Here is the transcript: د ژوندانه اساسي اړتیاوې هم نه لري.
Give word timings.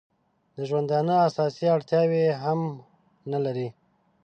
د 0.55 0.57
ژوندانه 0.69 1.15
اساسي 1.27 1.65
اړتیاوې 1.75 2.25
هم 2.43 2.59
نه 3.31 3.39
لري. 3.45 3.69